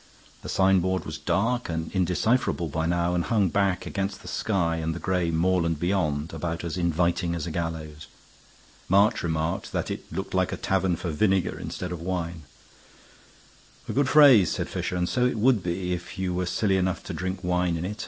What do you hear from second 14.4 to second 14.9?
said